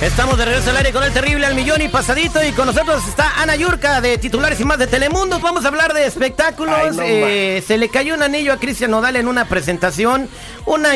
Estamos 0.00 0.36
de 0.36 0.44
regreso 0.44 0.70
al 0.70 0.76
aire 0.76 0.92
con 0.92 1.02
el 1.02 1.12
terrible 1.12 1.46
al 1.46 1.54
millón 1.54 1.80
y 1.80 1.88
pasadito 1.88 2.42
y 2.44 2.52
con 2.52 2.66
nosotros 2.66 3.02
está 3.08 3.40
Ana 3.40 3.56
Yurka 3.56 4.02
de 4.02 4.18
titulares 4.18 4.60
y 4.60 4.64
más 4.64 4.78
de 4.78 4.86
Telemundo. 4.86 5.40
Vamos 5.40 5.64
a 5.64 5.68
hablar 5.68 5.94
de 5.94 6.04
espectáculos. 6.06 6.74
Ay, 6.76 6.90
no 6.94 7.02
Eh, 7.02 7.64
se 7.66 7.78
le 7.78 7.88
cayó 7.88 8.14
un 8.14 8.22
anillo 8.22 8.52
a 8.52 8.58
Cristian 8.58 8.90
Nodal 8.90 9.16
en 9.16 9.28
una 9.28 9.46
presentación. 9.48 10.28
Una, 10.66 10.90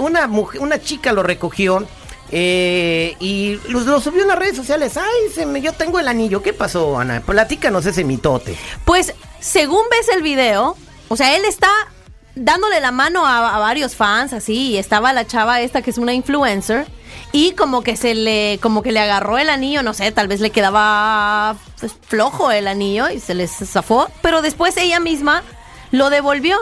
una, 0.00 0.26
mujer- 0.26 0.60
una 0.60 0.78
chica 0.80 1.12
lo 1.12 1.22
recogió 1.22 1.86
eh, 2.30 3.16
y 3.18 3.58
lo, 3.68 3.80
lo 3.80 3.98
subió 4.00 4.22
en 4.22 4.28
las 4.28 4.38
redes 4.38 4.56
sociales. 4.56 4.96
Ay, 4.98 5.32
se 5.34 5.46
me- 5.46 5.62
yo 5.62 5.72
tengo 5.72 5.98
el 5.98 6.06
anillo. 6.08 6.42
¿Qué 6.42 6.52
pasó, 6.52 6.98
Ana? 6.98 7.22
Platícanos 7.24 7.86
ese 7.86 8.04
mitote. 8.04 8.58
Pues, 8.84 9.14
según 9.38 9.82
ves 9.90 10.08
el 10.14 10.22
video, 10.22 10.76
o 11.08 11.16
sea, 11.16 11.34
él 11.34 11.44
está 11.46 11.70
dándole 12.34 12.80
la 12.80 12.92
mano 12.92 13.26
a, 13.26 13.56
a 13.56 13.58
varios 13.58 13.96
fans, 13.96 14.32
así, 14.32 14.72
y 14.72 14.78
estaba 14.78 15.12
la 15.12 15.26
chava 15.26 15.60
esta 15.60 15.82
que 15.82 15.90
es 15.90 15.98
una 15.98 16.12
influencer, 16.12 16.86
y 17.32 17.52
como 17.52 17.82
que 17.82 17.96
se 17.96 18.14
le, 18.14 18.58
como 18.60 18.82
que 18.82 18.92
le 18.92 19.00
agarró 19.00 19.38
el 19.38 19.50
anillo, 19.50 19.82
no 19.82 19.94
sé, 19.94 20.10
tal 20.12 20.28
vez 20.28 20.40
le 20.40 20.50
quedaba 20.50 21.56
pues, 21.78 21.94
flojo 22.06 22.50
el 22.50 22.66
anillo 22.66 23.08
y 23.08 23.20
se 23.20 23.34
les 23.34 23.50
zafó, 23.50 24.08
pero 24.22 24.42
después 24.42 24.76
ella 24.76 25.00
misma 25.00 25.42
lo 25.92 26.10
devolvió. 26.10 26.56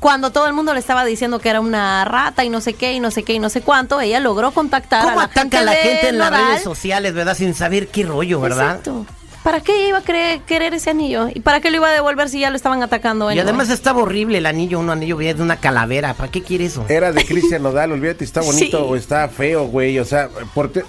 Cuando 0.00 0.30
todo 0.30 0.46
el 0.46 0.54
mundo 0.54 0.74
le 0.74 0.80
estaba 0.80 1.04
diciendo 1.04 1.38
que 1.38 1.48
era 1.48 1.60
una 1.60 2.04
rata 2.04 2.44
y 2.44 2.48
no 2.48 2.60
sé 2.60 2.74
qué 2.74 2.94
y 2.94 3.00
no 3.00 3.10
sé 3.10 3.22
qué 3.22 3.34
y 3.34 3.38
no 3.38 3.48
sé 3.48 3.60
cuánto, 3.60 4.00
ella 4.00 4.18
logró 4.18 4.50
contactar 4.50 5.04
¿Cómo 5.04 5.20
a 5.20 5.22
la 5.22 5.24
ataca 5.24 5.40
gente 5.42 5.56
a 5.58 5.62
la 5.62 5.72
gente 5.72 6.08
en 6.08 6.18
las 6.18 6.30
redes 6.30 6.62
sociales, 6.62 7.14
verdad? 7.14 7.36
Sin 7.36 7.54
saber 7.54 7.88
qué 7.88 8.02
rollo, 8.04 8.40
¿verdad? 8.40 8.70
Exacto. 8.70 9.06
¿Para 9.44 9.60
qué 9.60 9.88
iba 9.88 9.98
a 9.98 10.02
querer, 10.02 10.40
querer 10.40 10.72
ese 10.74 10.90
anillo? 10.90 11.28
¿Y 11.32 11.40
para 11.40 11.60
qué 11.60 11.70
lo 11.70 11.76
iba 11.76 11.88
a 11.88 11.92
devolver 11.92 12.28
si 12.30 12.40
ya 12.40 12.48
lo 12.50 12.56
estaban 12.56 12.82
atacando? 12.82 13.26
Y 13.26 13.34
anyway? 13.34 13.42
además 13.46 13.68
estaba 13.68 14.00
horrible 14.02 14.38
el 14.38 14.46
anillo, 14.46 14.80
un 14.80 14.88
anillo 14.88 15.18
de 15.18 15.34
una 15.42 15.58
calavera. 15.58 16.14
¿Para 16.14 16.30
qué 16.32 16.42
quiere 16.42 16.64
eso? 16.64 16.86
Era 16.88 17.12
de 17.12 17.24
Cristian 17.26 17.62
Nodal, 17.62 17.92
olvídate, 17.92 18.24
está 18.24 18.40
bonito 18.40 18.78
Sí. 18.78 18.84
o 18.88 18.96
está 18.96 19.28
feo, 19.28 19.66
güey. 19.66 19.98
O 19.98 20.04
sea, 20.06 20.28
por 20.54 20.72
te- 20.72 20.84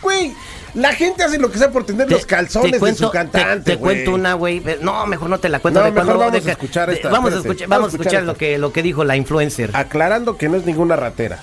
Güey, 0.00 0.32
la 0.74 0.92
gente 0.94 1.22
hace 1.24 1.38
lo 1.38 1.50
que 1.50 1.58
sea 1.58 1.70
por 1.70 1.84
tener 1.84 2.10
los 2.10 2.24
calzones 2.24 2.80
de 2.80 2.94
su 2.94 3.10
cantante, 3.10 3.58
Te, 3.58 3.70
te 3.72 3.76
güey. 3.76 3.96
cuento 3.96 4.14
una, 4.14 4.34
güey. 4.34 4.62
No, 4.80 5.04
mejor 5.06 5.28
no 5.28 5.38
te 5.38 5.48
la 5.50 5.58
cuento. 5.58 5.80
No, 5.80 5.86
de 5.86 5.92
mejor 5.92 6.14
cuando- 6.16 6.24
vamos 6.30 6.46
a 6.46 6.50
escuchar 6.52 6.88
de- 6.88 6.94
esta, 6.96 7.08
Vamos 7.10 7.32
a 7.32 7.36
espérate. 7.36 7.48
escuchar, 7.48 7.68
vamos 7.68 7.76
a 7.78 7.86
Vamos 7.88 7.92
a 7.92 7.96
escuchar 7.96 8.12
escuchar 8.14 8.22
lo 8.34 8.38
que, 8.38 8.58
lo 8.58 8.72
que 8.72 8.82
dijo 8.82 9.04
la 9.04 9.16
influencer. 9.16 9.70
Aclarando 9.74 10.38
que 10.38 10.48
no 10.48 10.56
es 10.56 10.64
ninguna 10.64 10.96
ratera. 10.96 11.40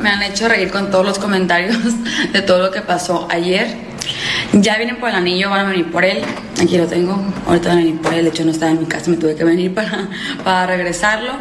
Me 0.00 0.08
han 0.08 0.22
hecho 0.22 0.48
reír 0.48 0.70
con 0.72 0.90
todos 0.90 1.04
los 1.06 1.18
comentarios 1.20 1.76
de 2.32 2.42
todo 2.42 2.60
lo 2.60 2.70
que 2.72 2.80
pasó 2.80 3.28
ayer. 3.30 3.92
Ya 4.52 4.76
vienen 4.76 4.96
por 4.96 5.08
el 5.08 5.14
anillo, 5.14 5.48
van 5.48 5.66
a 5.66 5.70
venir 5.70 5.90
por 5.90 6.04
él. 6.04 6.22
Aquí 6.60 6.76
lo 6.76 6.86
tengo. 6.86 7.18
Ahorita 7.46 7.70
van 7.70 7.78
a 7.78 7.80
venir 7.80 8.00
por 8.00 8.12
él. 8.12 8.24
De 8.24 8.30
hecho, 8.30 8.44
no 8.44 8.50
estaba 8.50 8.70
en 8.70 8.80
mi 8.80 8.86
casa, 8.86 9.10
me 9.10 9.16
tuve 9.16 9.34
que 9.34 9.44
venir 9.44 9.72
para, 9.74 10.08
para 10.44 10.66
regresarlo. 10.66 11.32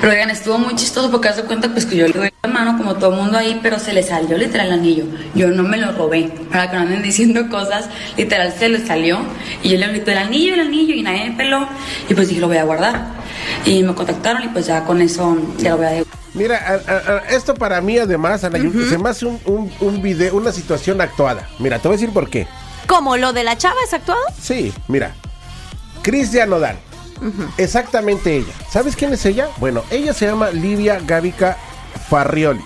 Pero 0.00 0.12
oigan, 0.12 0.30
estuvo 0.30 0.58
muy 0.58 0.74
chistoso 0.74 1.10
porque 1.10 1.28
hace 1.28 1.42
cuenta 1.42 1.68
pues 1.68 1.86
que 1.86 1.96
yo 1.96 2.06
le 2.06 2.12
doy 2.12 2.30
la 2.42 2.48
mano 2.48 2.76
como 2.76 2.94
todo 2.96 3.10
el 3.10 3.16
mundo 3.16 3.38
ahí, 3.38 3.58
pero 3.62 3.78
se 3.78 3.92
le 3.92 4.02
salió 4.02 4.36
literal 4.38 4.68
el 4.68 4.72
anillo. 4.72 5.04
Yo 5.34 5.48
no 5.48 5.62
me 5.62 5.76
lo 5.76 5.92
robé. 5.92 6.30
Para 6.50 6.70
que 6.70 6.76
no 6.76 6.82
anden 6.82 7.02
diciendo 7.02 7.48
cosas, 7.48 7.88
literal 8.16 8.52
se 8.58 8.68
le 8.70 8.84
salió. 8.84 9.18
Y 9.62 9.70
yo 9.70 9.78
le 9.78 9.88
grité 9.88 10.12
el 10.12 10.18
anillo, 10.18 10.54
el 10.54 10.60
anillo, 10.60 10.94
y 10.94 11.02
nadie 11.02 11.30
me 11.30 11.36
peló. 11.36 11.68
Y 12.08 12.14
pues 12.14 12.28
dije, 12.28 12.40
lo 12.40 12.48
voy 12.48 12.56
a 12.56 12.64
guardar. 12.64 13.06
Y 13.66 13.82
me 13.82 13.94
contactaron 13.94 14.42
y 14.42 14.48
pues 14.48 14.66
ya 14.66 14.84
con 14.84 15.00
eso 15.02 15.36
ya 15.58 15.70
lo 15.70 15.76
voy 15.78 15.86
a 15.86 16.03
Mira, 16.34 16.58
a- 16.58 16.92
a- 16.92 17.16
a- 17.16 17.18
esto 17.30 17.54
para 17.54 17.80
mí 17.80 17.96
además, 17.98 18.42
Ana, 18.44 18.58
Yurka, 18.58 18.88
se 18.88 18.98
me 18.98 19.08
hace 19.08 19.24
un, 19.26 19.40
un, 19.44 19.72
un 19.80 20.02
video, 20.02 20.34
una 20.34 20.50
situación 20.52 21.00
actuada. 21.00 21.48
Mira, 21.60 21.78
te 21.78 21.88
voy 21.88 21.94
a 21.94 21.98
decir 21.98 22.12
por 22.12 22.28
qué. 22.28 22.46
¿Cómo? 22.88 23.16
¿Lo 23.16 23.32
de 23.32 23.44
la 23.44 23.56
chava 23.56 23.76
es 23.86 23.94
actuado? 23.94 24.20
Sí, 24.40 24.72
mira. 24.88 25.14
Cristian 26.02 26.50
Nodal. 26.50 26.76
Exactamente 27.56 28.36
ella. 28.36 28.52
¿Sabes 28.70 28.96
quién 28.96 29.12
es 29.12 29.24
ella? 29.24 29.48
Bueno, 29.58 29.82
ella 29.90 30.12
se 30.12 30.26
llama 30.26 30.50
Livia 30.50 31.00
Gavica 31.04 31.56
Farriolis. 32.10 32.64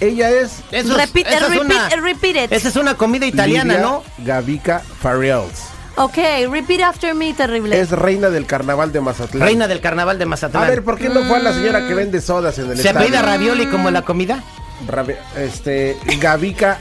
Ella 0.00 0.30
es 0.30 0.58
Eso 0.70 0.96
es- 0.98 1.12
Repeat- 1.12 1.26
eso 1.26 1.46
es 1.46 1.52
repeat- 1.52 1.64
una- 1.64 1.88
repeat 2.02 2.36
it. 2.44 2.52
Esa 2.52 2.68
es 2.68 2.76
una 2.76 2.94
comida 2.94 3.26
italiana, 3.26 3.74
Livia 3.74 3.88
¿no? 3.88 4.04
Gavica 4.18 4.80
Farriols. 5.00 5.58
Ok, 5.98 6.16
repeat 6.50 6.80
after 6.82 7.14
me, 7.14 7.34
terrible. 7.34 7.78
Es 7.78 7.90
reina 7.90 8.30
del 8.30 8.46
carnaval 8.46 8.92
de 8.92 9.00
Mazatlán. 9.00 9.42
Reina 9.46 9.66
del 9.68 9.80
carnaval 9.80 10.18
de 10.18 10.26
Mazatlán. 10.26 10.64
A 10.64 10.68
ver, 10.68 10.84
¿por 10.84 10.96
qué 10.98 11.08
no 11.08 11.24
fue 11.24 11.38
a 11.38 11.40
la 11.42 11.52
señora 11.52 11.86
que 11.88 11.94
vende 11.94 12.20
sodas 12.20 12.58
en 12.58 12.70
el 12.70 12.76
¿Se 12.76 12.88
estadio? 12.88 12.98
apellida 13.08 13.22
ravioli 13.22 13.66
como 13.66 13.90
la 13.90 14.02
comida? 14.02 14.42
Ravi- 14.86 15.16
Este, 15.36 15.98
Gavica 16.20 16.78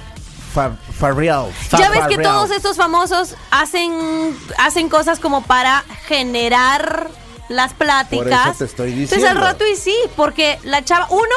Fa- 0.53 0.75
Farriols. 0.99 1.53
ya 1.71 1.89
ves 1.89 2.07
que 2.07 2.17
todos 2.19 2.51
estos 2.51 2.77
famosos 2.77 3.35
hacen, 3.51 3.91
hacen 4.59 4.87
cosas 4.89 5.19
como 5.19 5.41
para 5.43 5.83
generar 6.07 7.09
las 7.49 7.73
pláticas. 7.73 8.23
Por 8.41 8.49
eso 8.51 8.57
te 8.59 8.65
estoy 8.65 8.91
Entonces 9.03 9.23
al 9.29 9.37
rato 9.37 9.65
y 9.67 9.75
sí, 9.75 9.95
porque 10.15 10.59
la 10.63 10.83
chava, 10.85 11.07
uno, 11.09 11.35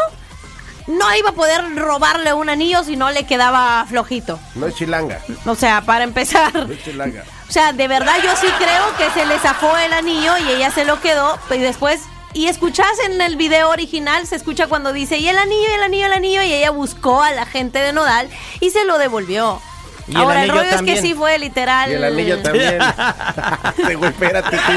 no 0.89 1.15
iba 1.17 1.31
a 1.31 1.33
poder 1.33 1.65
robarle 1.77 2.33
un 2.35 2.51
anillo 2.51 2.83
si 2.85 2.97
no 2.97 3.11
le 3.11 3.25
quedaba 3.25 3.87
flojito. 3.89 4.39
No 4.55 4.67
es 4.67 4.75
chilanga. 4.75 5.21
O 5.47 5.55
sea, 5.55 5.81
para 5.83 6.05
empezar. 6.05 6.53
No 6.69 6.73
es 6.75 6.83
chilanga. 6.85 7.25
O 7.51 7.53
sea, 7.53 7.73
de 7.73 7.89
verdad 7.89 8.15
yo 8.23 8.31
sí 8.37 8.47
creo 8.59 8.97
que 8.97 9.11
se 9.11 9.27
le 9.27 9.37
zafó 9.41 9.77
el 9.77 9.93
anillo 9.93 10.39
y 10.39 10.53
ella 10.53 10.71
se 10.71 10.85
lo 10.85 11.01
quedó, 11.01 11.37
y 11.51 11.59
después... 11.59 12.03
Y 12.33 12.47
escuchás 12.47 12.97
en 13.07 13.21
el 13.21 13.35
video 13.35 13.71
original, 13.71 14.25
se 14.25 14.37
escucha 14.37 14.69
cuando 14.69 14.93
dice, 14.93 15.19
y 15.19 15.29
el 15.29 15.37
anillo, 15.37 15.69
y 15.69 15.73
el 15.73 15.83
anillo, 15.83 16.07
el 16.07 16.13
anillo, 16.13 16.43
y 16.43 16.53
ella 16.53 16.71
buscó 16.71 17.25
a 17.25 17.33
la 17.33 17.47
gente 17.47 17.81
de 17.81 17.93
Nodal 17.93 18.29
y 18.61 18.71
se 18.71 18.85
lo 18.85 18.99
devolvió. 18.99 19.61
Y 20.07 20.15
Ahora, 20.15 20.45
el, 20.45 20.51
anillo 20.51 20.63
rollo 20.63 20.77
también. 20.77 20.97
es 20.97 21.03
que 21.03 21.09
sí 21.09 21.15
fue 21.15 21.39
literal. 21.41 21.91
Y 21.91 21.95
el 21.95 22.05
anillo 22.05 22.39
también. 22.43 22.79
Güey, 23.99 24.13
espérate 24.13 24.57
tú. 24.57 24.73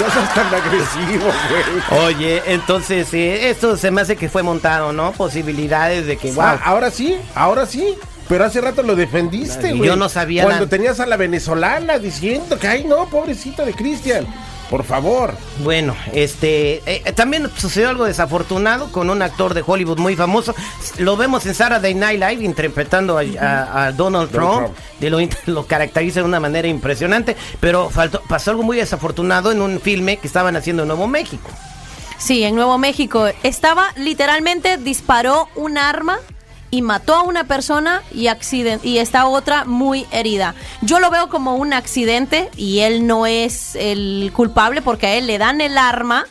No 0.00 0.12
seas 0.12 0.34
tan 0.34 0.46
agresivo, 0.52 1.32
güey. 1.48 2.02
Oye, 2.06 2.42
entonces, 2.46 3.14
eh, 3.14 3.50
esto 3.50 3.76
se 3.76 3.92
me 3.92 4.00
hace 4.00 4.16
que 4.16 4.28
fue 4.28 4.42
montado, 4.42 4.92
¿no? 4.92 5.12
Posibilidades 5.12 6.06
de 6.06 6.16
que, 6.16 6.32
wow. 6.32 6.44
Ah, 6.44 6.60
ahora 6.64 6.90
sí, 6.90 7.16
ahora 7.36 7.66
sí. 7.66 7.96
Pero 8.30 8.44
hace 8.44 8.60
rato 8.62 8.82
lo 8.82 8.94
defendiste, 8.96 9.70
Yo 9.72 9.76
güey. 9.76 9.96
no 9.96 10.08
sabía 10.08 10.44
Cuando 10.44 10.68
tenías 10.68 11.00
a 11.00 11.04
la 11.06 11.16
venezolana 11.18 11.98
diciendo 11.98 12.58
que, 12.58 12.66
ay, 12.68 12.84
no, 12.84 13.06
pobrecita 13.10 13.64
de 13.66 13.74
Cristian. 13.74 14.24
Por 14.70 14.84
favor. 14.84 15.34
Bueno, 15.64 15.96
este, 16.12 16.80
eh, 16.86 17.12
también 17.12 17.50
sucedió 17.56 17.88
algo 17.88 18.04
desafortunado 18.04 18.92
con 18.92 19.10
un 19.10 19.20
actor 19.20 19.52
de 19.52 19.64
Hollywood 19.66 19.98
muy 19.98 20.14
famoso. 20.14 20.54
Lo 20.98 21.16
vemos 21.16 21.44
en 21.46 21.56
Saturday 21.56 21.92
Night 21.92 22.20
Live 22.20 22.44
interpretando 22.44 23.18
a, 23.18 23.22
a- 23.22 23.86
a 23.86 23.92
Donald, 23.92 24.30
Donald 24.30 24.30
Trump. 24.30 24.74
Trump. 24.74 24.76
De 25.00 25.10
lo, 25.10 25.18
lo 25.52 25.66
caracteriza 25.66 26.20
de 26.20 26.26
una 26.26 26.38
manera 26.38 26.68
impresionante, 26.68 27.36
pero 27.58 27.90
faltó, 27.90 28.22
pasó 28.28 28.52
algo 28.52 28.62
muy 28.62 28.76
desafortunado 28.76 29.50
en 29.50 29.60
un 29.60 29.80
filme 29.80 30.18
que 30.18 30.28
estaban 30.28 30.54
haciendo 30.54 30.82
en 30.82 30.88
Nuevo 30.88 31.08
México. 31.08 31.50
Sí, 32.18 32.44
en 32.44 32.54
Nuevo 32.54 32.78
México. 32.78 33.26
Estaba 33.42 33.88
literalmente, 33.96 34.76
disparó 34.76 35.48
un 35.56 35.78
arma 35.78 36.18
y 36.70 36.82
mató 36.82 37.14
a 37.14 37.22
una 37.22 37.44
persona 37.44 38.02
y, 38.12 38.28
accident 38.28 38.84
y 38.84 38.98
está 38.98 39.26
otra 39.26 39.64
muy 39.64 40.06
herida. 40.10 40.54
Yo 40.82 41.00
lo 41.00 41.10
veo 41.10 41.28
como 41.28 41.56
un 41.56 41.72
accidente 41.72 42.50
y 42.56 42.80
él 42.80 43.06
no 43.06 43.26
es 43.26 43.74
el 43.76 44.30
culpable 44.34 44.82
porque 44.82 45.06
a 45.06 45.14
él 45.14 45.26
le 45.26 45.38
dan 45.38 45.60
el 45.60 45.78
arma 45.78 46.26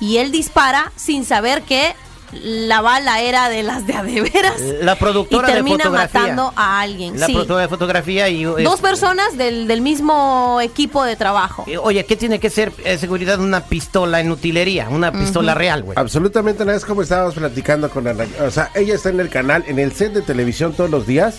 y 0.00 0.18
él 0.18 0.30
dispara 0.30 0.92
sin 0.96 1.24
saber 1.24 1.62
que 1.62 1.94
la 2.42 2.80
bala 2.80 3.20
era 3.20 3.48
de 3.48 3.62
las 3.62 3.86
de 3.86 3.94
a 3.94 4.02
de 4.02 4.20
veras. 4.22 4.60
La 4.82 4.96
productora 4.96 5.48
y 5.48 5.50
de 5.50 5.54
termina 5.56 5.84
fotografía. 5.84 6.20
matando 6.20 6.52
a 6.56 6.80
alguien. 6.80 7.18
La 7.18 7.26
sí. 7.26 7.32
productora 7.32 7.60
de 7.62 7.68
fotografía 7.68 8.28
y... 8.28 8.44
Dos 8.44 8.74
es- 8.76 8.80
personas 8.80 9.36
del, 9.36 9.66
del 9.68 9.80
mismo 9.80 10.58
equipo 10.62 11.04
de 11.04 11.16
trabajo. 11.16 11.64
Eh, 11.66 11.78
Oye, 11.78 12.04
¿qué 12.06 12.16
tiene 12.16 12.38
que 12.40 12.50
ser 12.50 12.72
eh, 12.84 12.98
seguridad 12.98 13.40
una 13.40 13.60
pistola 13.64 14.20
en 14.20 14.30
utilería? 14.30 14.88
Una 14.88 15.12
pistola 15.12 15.54
real, 15.54 15.82
güey. 15.82 15.98
Absolutamente 15.98 16.64
nada, 16.64 16.76
es 16.76 16.84
como 16.84 17.02
estábamos 17.02 17.34
platicando 17.34 17.88
con 17.90 18.06
Ana. 18.08 18.26
O 18.46 18.50
sea, 18.50 18.70
ella 18.74 18.94
está 18.94 19.08
en 19.10 19.20
el 19.20 19.28
canal, 19.28 19.64
en 19.66 19.78
el 19.78 19.92
set 19.92 20.12
de 20.12 20.22
televisión 20.22 20.72
todos 20.74 20.90
los 20.90 21.06
días. 21.06 21.36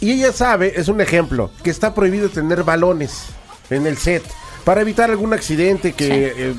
Y 0.00 0.10
ella 0.12 0.32
sabe, 0.32 0.72
es 0.76 0.88
un 0.88 1.00
ejemplo, 1.00 1.50
que 1.62 1.70
está 1.70 1.94
prohibido 1.94 2.28
tener 2.28 2.64
balones 2.64 3.26
en 3.70 3.86
el 3.86 3.96
set. 3.96 4.22
Para 4.64 4.80
evitar 4.80 5.10
algún 5.10 5.32
accidente 5.34 5.92
que 5.92 6.32
eh, 6.36 6.54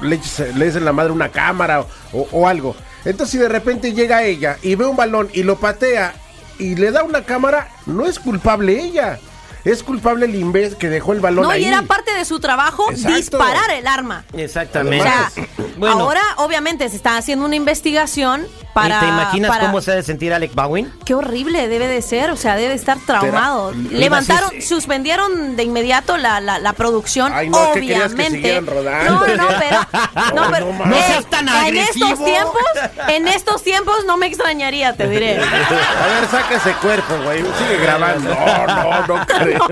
le, 0.00 0.16
eches- 0.20 0.54
le 0.54 0.64
des 0.66 0.76
en 0.76 0.84
la 0.84 0.92
madre 0.92 1.10
una 1.12 1.28
cámara 1.30 1.80
o, 1.80 1.86
o- 2.12 2.28
o 2.32 2.48
algo. 2.48 2.76
Entonces, 3.04 3.30
si 3.32 3.38
de 3.38 3.48
repente 3.48 3.92
llega 3.92 4.22
ella 4.24 4.58
y 4.62 4.74
ve 4.74 4.84
un 4.86 4.96
balón 4.96 5.28
y 5.32 5.42
lo 5.42 5.58
patea 5.58 6.14
y 6.58 6.76
le 6.76 6.90
da 6.92 7.02
una 7.02 7.24
cámara, 7.24 7.68
no 7.86 8.06
es 8.06 8.18
culpable 8.18 8.80
ella. 8.80 9.18
Es 9.64 9.84
culpable 9.84 10.26
el 10.26 10.34
imbécil 10.34 10.76
que 10.76 10.88
dejó 10.90 11.12
el 11.12 11.20
balón 11.20 11.44
No, 11.44 11.50
ahí. 11.50 11.62
y 11.62 11.66
era 11.66 11.82
parte 11.82 12.12
de 12.12 12.24
su 12.24 12.40
trabajo 12.40 12.90
Exacto. 12.90 13.16
disparar 13.16 13.70
el 13.70 13.86
arma. 13.86 14.24
Exactamente. 14.36 15.00
O 15.06 15.08
sea, 15.08 15.30
Bueno. 15.76 16.00
ahora 16.00 16.20
obviamente 16.38 16.88
se 16.88 16.96
está 16.96 17.16
haciendo 17.16 17.44
una 17.44 17.54
investigación 17.54 18.44
para... 18.74 18.96
¿Y 18.96 19.00
te 19.00 19.06
imaginas 19.06 19.50
para- 19.50 19.66
cómo 19.66 19.80
se 19.80 19.92
ha 19.92 19.94
de 19.94 20.02
sentir 20.02 20.32
Alec 20.32 20.54
Baldwin? 20.54 20.92
Qué 21.04 21.14
horrible 21.14 21.68
debe 21.68 21.86
de 21.86 22.02
ser, 22.02 22.30
o 22.30 22.36
sea, 22.36 22.56
debe 22.56 22.74
estar 22.74 22.98
traumado. 23.06 23.72
Levantaron, 23.90 24.50
suspendieron 24.62 25.56
de 25.56 25.62
inmediato 25.64 26.16
la, 26.16 26.40
la, 26.40 26.58
la 26.58 26.72
producción, 26.72 27.32
Ay, 27.34 27.48
no, 27.50 27.72
¿qué 27.72 27.80
querías 27.80 28.14
que 28.14 28.26
obviamente. 28.26 28.60
rodando? 28.60 29.12
No, 29.12 29.36
no, 29.36 29.48
pero, 29.58 30.34
no, 30.34 30.50
pero 30.50 30.66
no 30.66 30.72
mames. 30.72 30.98
No 30.98 31.06
seas 31.06 31.26
tan 31.30 31.48
en 31.48 31.76
estos 31.78 32.02
agresivo. 32.02 32.24
tiempos, 32.24 32.62
en 33.08 33.28
estos 33.28 33.62
tiempos 33.62 33.96
no 34.06 34.16
me 34.16 34.26
extrañaría, 34.26 34.94
te 34.96 35.08
diré. 35.08 35.40
A 35.42 36.20
ver, 36.20 36.28
saca 36.30 36.56
ese 36.56 36.72
cuerpo, 36.74 37.14
güey. 37.24 37.40
Sigue 37.58 37.78
grabando. 37.82 38.34
No, 38.34 38.66
no, 38.66 39.06
no 39.18 39.26
creo. 39.26 39.68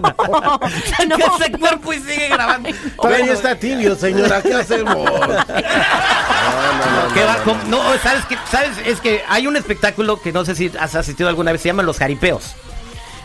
No. 1.08 1.16
Ese 1.40 1.52
cuerpo 1.52 1.92
y 1.92 2.00
sigue 2.00 2.28
grabando. 2.28 2.70
Todavía 3.00 3.32
está 3.32 3.54
tibio, 3.56 3.94
señora. 3.96 4.42
¿Qué 4.42 4.54
hacemos? 4.54 4.94
No, 4.96 5.04
no, 5.04 5.26
no, 7.08 7.14
¿Qué 7.14 7.20
no, 7.20 7.26
va? 7.26 7.36
no, 7.36 7.44
¿Cómo? 7.44 7.60
No, 7.68 7.82
¿sabes 8.02 8.24
qué? 8.26 8.36
¿Sabes? 8.50 8.70
Es 8.90 9.00
que 9.00 9.22
hay 9.28 9.46
un 9.46 9.56
espectáculo 9.56 10.20
que 10.20 10.32
no 10.32 10.44
sé 10.44 10.54
si 10.54 10.70
has 10.78 10.94
asistido 10.94 11.28
alguna 11.28 11.52
vez, 11.52 11.60
se 11.62 11.68
llaman 11.68 11.86
los 11.86 11.98
jaripeos. 11.98 12.54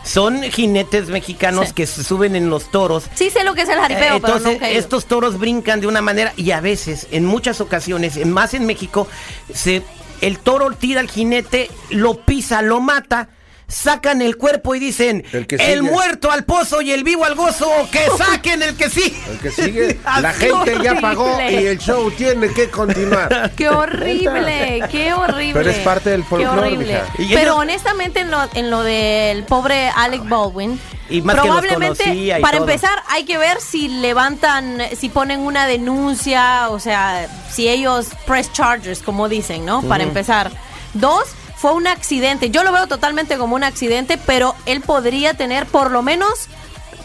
Son 0.04 0.40
jinetes 0.44 1.08
mexicanos 1.08 1.68
Sí. 1.68 1.74
que 1.74 1.86
se 1.86 2.04
suben 2.04 2.36
en 2.36 2.48
los 2.48 2.70
toros. 2.70 3.04
Sí 3.16 3.28
sé 3.30 3.42
lo 3.42 3.54
que 3.54 3.62
es 3.62 3.68
el 3.68 3.78
jaripeo, 3.80 4.16
Eh, 4.16 4.20
pero 4.20 4.34
Entonces, 4.36 4.52
nunca 4.52 4.68
he 4.68 4.72
ido. 4.72 4.80
estos 4.80 5.06
toros 5.06 5.38
brincan 5.38 5.80
de 5.80 5.88
una 5.88 6.00
manera 6.00 6.32
y 6.36 6.52
a 6.52 6.60
veces, 6.60 7.08
en 7.10 7.24
muchas 7.24 7.60
ocasiones, 7.60 8.16
en- 8.16 8.30
más 8.32 8.54
en 8.54 8.66
México, 8.66 9.08
se, 9.52 9.82
el 10.20 10.38
toro 10.38 10.70
tira 10.70 11.00
al 11.00 11.10
jinete, 11.10 11.68
lo 11.90 12.20
pisa, 12.24 12.62
lo 12.62 12.80
mata. 12.80 13.28
Sacan 13.68 14.22
el 14.22 14.36
cuerpo 14.36 14.74
y 14.76 14.78
dicen: 14.78 15.24
El 15.32 15.40
El, 15.40 15.46
que 15.46 15.58
sigue". 15.58 15.82
muerto 15.82 16.30
al 16.30 16.44
pozo 16.44 16.82
y 16.82 16.92
el 16.92 17.02
vivo 17.02 17.24
al 17.24 17.34
gozo, 17.34 17.68
que 17.90 18.06
saquen 18.16 18.62
el 18.62 18.76
que 18.76 18.88
sí. 18.88 19.16
El 19.28 19.38
que 19.40 19.50
sigue, 19.50 19.98
la 20.20 20.32
gente 20.32 20.74
ya 20.82 21.00
pagó 21.00 21.36
y 21.50 21.54
el 21.66 21.78
show 21.78 22.10
tiene 22.12 22.48
que 22.52 22.70
continuar. 22.70 23.50
Qué 23.56 23.68
horrible, 23.68 24.82
qué 24.90 25.12
horrible. 25.12 25.52
Pero 25.54 25.70
es 25.70 25.78
parte 25.78 26.10
del 26.10 26.22
Qué 26.22 26.28
folclore, 26.28 27.02
Pero 27.34 27.56
honestamente 27.56 28.20
en 28.20 28.30
lo, 28.30 28.38
en 28.54 28.70
lo 28.70 28.82
del 28.82 29.42
pobre 29.44 29.88
Alec 29.88 30.28
Baldwin, 30.28 30.80
Y 31.10 31.22
más 31.22 31.34
que 31.34 31.48
los 31.48 31.60
probablemente 31.60 32.14
y 32.14 32.30
para 32.40 32.58
todo. 32.58 32.68
empezar 32.68 33.02
hay 33.08 33.24
que 33.24 33.38
ver 33.38 33.60
si 33.60 33.88
levantan, 33.88 34.78
si 34.96 35.08
ponen 35.08 35.40
una 35.40 35.66
denuncia, 35.66 36.68
o 36.70 36.78
sea, 36.78 37.26
si 37.50 37.68
ellos 37.68 38.08
press 38.26 38.52
charges, 38.52 39.00
como 39.02 39.28
dicen, 39.28 39.64
¿no? 39.64 39.82
Para 39.82 40.04
empezar. 40.04 40.50
Dos, 40.94 41.24
fue 41.56 41.72
un 41.72 41.86
accidente. 41.86 42.50
Yo 42.50 42.62
lo 42.62 42.72
veo 42.72 42.86
totalmente 42.86 43.36
como 43.38 43.56
un 43.56 43.64
accidente, 43.64 44.18
pero 44.26 44.54
él 44.66 44.80
podría 44.82 45.34
tener 45.34 45.66
por 45.66 45.90
lo 45.90 46.02
menos 46.02 46.48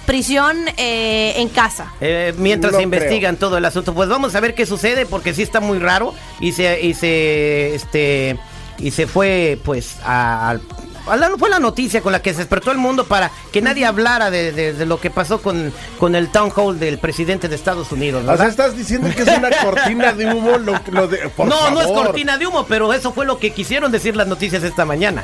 prisión 0.05 0.57
eh, 0.77 1.33
en 1.37 1.47
casa. 1.49 1.93
Eh, 2.01 2.33
mientras 2.37 2.73
No 2.73 2.79
se 2.79 2.83
investigan 2.83 3.37
todo 3.37 3.57
el 3.57 3.65
asunto, 3.65 3.93
pues 3.93 4.09
vamos 4.09 4.35
a 4.35 4.39
ver 4.39 4.55
qué 4.55 4.65
sucede 4.65 5.05
porque 5.05 5.33
sí 5.33 5.41
está 5.43 5.59
muy 5.59 5.79
raro 5.79 6.13
y 6.39 6.51
se 6.53 6.81
y 6.81 6.93
se 6.93 7.75
este 7.75 8.37
y 8.79 8.91
se 8.91 9.07
fue 9.07 9.59
pues 9.63 9.97
a, 10.03 10.49
al- 10.49 10.61
fue 11.37 11.49
la 11.49 11.59
noticia 11.59 12.01
con 12.01 12.11
la 12.11 12.21
que 12.21 12.31
se 12.33 12.39
despertó 12.39 12.71
el 12.71 12.77
mundo 12.77 13.05
para 13.05 13.31
que 13.51 13.61
nadie 13.61 13.85
hablara 13.85 14.29
de, 14.31 14.51
de- 14.51 14.73
de 14.73 14.85
lo 14.85 14.99
que 14.99 15.09
pasó 15.09 15.41
con, 15.41 15.73
con 15.99 16.15
el 16.15 16.29
town 16.29 16.51
hall 16.55 16.79
del 16.79 16.97
presidente 16.99 17.47
de 17.47 17.55
Estados 17.55 17.91
Unidos. 17.91 18.23
O 18.27 18.37
sea, 18.37 18.47
estás 18.47 18.75
diciendo 18.77 19.09
que 19.15 19.23
es 19.23 19.37
una 19.37 19.49
cortina 19.63 20.13
de 20.13 20.33
humo 20.33 20.57
lo, 20.57 20.73
lo 20.91 21.07
de. 21.07 21.17
por 21.29 21.47
no, 21.47 21.71
no 21.71 21.81
es 21.81 21.87
cortina 21.87 22.37
de 22.37 22.47
humo, 22.47 22.65
pero 22.67 22.93
eso 22.93 23.11
fue 23.13 23.25
lo 23.25 23.37
que 23.39 23.51
quisieron 23.51 23.91
decir 23.91 24.15
las 24.15 24.27
noticias 24.27 24.63
esta 24.63 24.85
mañana. 24.85 25.23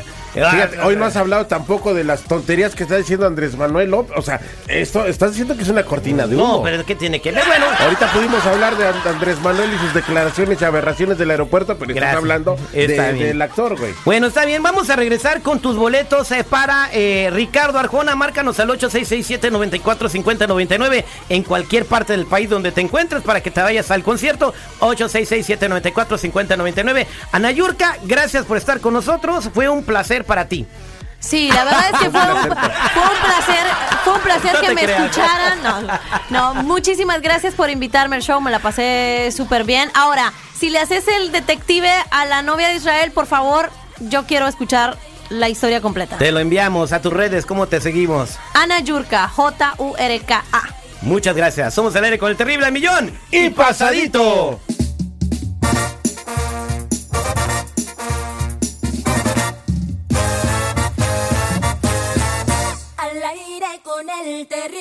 Fíjate, 0.51 0.79
hoy 0.81 0.95
no 0.95 1.05
has 1.05 1.15
hablado 1.15 1.45
tampoco 1.47 1.93
de 1.93 2.03
las 2.03 2.21
tonterías 2.23 2.75
que 2.75 2.83
está 2.83 2.97
diciendo 2.97 3.25
Andrés 3.25 3.55
Manuel 3.57 3.89
López. 3.91 4.15
O 4.17 4.21
sea, 4.21 4.39
esto 4.67 5.05
estás 5.05 5.31
diciendo 5.31 5.55
que 5.55 5.63
es 5.63 5.69
una 5.69 5.83
cortina 5.83 6.27
de 6.27 6.35
humo. 6.35 6.57
No, 6.57 6.63
pero 6.63 6.85
¿qué 6.85 6.95
tiene 6.95 7.19
que 7.21 7.31
ver? 7.31 7.43
Bueno, 7.47 7.65
Ahorita 7.79 8.11
pudimos 8.11 8.45
hablar 8.45 8.75
de 8.77 8.87
And- 8.87 9.07
Andrés 9.07 9.39
Manuel 9.41 9.69
y 9.73 9.77
sus 9.79 9.93
declaraciones 9.93 10.61
y 10.61 10.65
aberraciones 10.65 11.17
del 11.17 11.31
aeropuerto, 11.31 11.77
pero 11.77 11.93
estás 11.93 12.15
hablando 12.15 12.57
Está 12.73 13.13
de- 13.13 13.25
del 13.25 13.41
actor, 13.41 13.77
güey. 13.77 13.93
Bueno, 14.05 14.27
está 14.27 14.45
bien, 14.45 14.61
vamos 14.63 14.89
a 14.89 14.95
regresar 14.95 15.41
con 15.41 15.59
tus 15.59 15.75
boletos 15.77 16.31
eh, 16.31 16.43
para 16.43 16.89
eh, 16.93 17.29
Ricardo 17.33 17.79
Arjona. 17.79 18.15
Márcanos 18.15 18.59
al 18.59 18.69
8667-945099 18.69 21.03
en 21.29 21.43
cualquier 21.43 21.85
parte 21.85 22.13
del 22.13 22.25
país 22.25 22.49
donde 22.49 22.71
te 22.71 22.81
encuentres 22.81 23.21
para 23.23 23.41
que 23.41 23.51
te 23.51 23.61
vayas 23.61 23.91
al 23.91 24.03
concierto. 24.03 24.53
8667-945099. 24.79 27.05
Ana 27.31 27.51
Yurka, 27.51 27.97
gracias 28.03 28.45
por 28.45 28.57
estar 28.57 28.79
con 28.79 28.93
nosotros. 28.93 29.49
Fue 29.53 29.69
un 29.69 29.83
placer 29.83 30.25
para 30.27 30.47
ti. 30.47 30.67
Sí, 31.19 31.49
la 31.51 31.63
verdad 31.63 31.85
es 31.91 31.99
que 31.99 32.09
fue 32.11 32.21
un, 32.31 32.37
fue 32.37 32.51
un 32.51 33.19
placer, 33.25 33.65
fue 34.03 34.13
un 34.13 34.21
placer 34.21 34.53
No 34.53 34.61
que 34.61 34.75
me 34.75 34.83
creas. 34.83 35.01
escucharan. 35.01 35.63
No, 36.29 36.53
no, 36.53 36.63
muchísimas 36.63 37.21
gracias 37.21 37.55
por 37.55 37.71
invitarme 37.71 38.17
al 38.17 38.21
show, 38.21 38.39
me 38.39 38.51
la 38.51 38.59
pasé 38.59 39.29
súper 39.35 39.63
bien. 39.63 39.89
Ahora, 39.95 40.31
si 40.59 40.69
le 40.69 40.77
haces 40.79 41.07
el 41.07 41.31
detective 41.31 41.89
a 42.11 42.25
la 42.25 42.43
novia 42.43 42.67
de 42.67 42.75
Israel, 42.75 43.11
por 43.11 43.25
favor, 43.25 43.71
yo 43.99 44.25
quiero 44.27 44.47
escuchar 44.47 44.95
la 45.29 45.49
historia 45.49 45.81
completa. 45.81 46.17
Te 46.17 46.31
lo 46.31 46.39
enviamos 46.39 46.93
a 46.93 47.01
tus 47.01 47.11
redes. 47.11 47.45
¿Cómo 47.47 47.65
te 47.67 47.81
seguimos? 47.81 48.37
Ana 48.53 48.79
Yurka, 48.79 49.27
J-U-R-K-A. 49.27 50.61
Muchas 51.01 51.35
gracias. 51.35 51.73
Somos 51.73 51.95
el 51.95 52.03
aire 52.03 52.17
con 52.17 52.29
el 52.31 52.37
terrible 52.37 52.71
millón 52.71 53.11
y 53.31 53.49
pasadito. 53.49 54.59
Terrible. 64.49 64.76